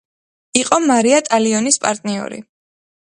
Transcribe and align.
იყო 0.61 0.79
მარია 0.85 1.19
ტალიონის 1.27 1.79
პარტნიორი. 1.85 2.45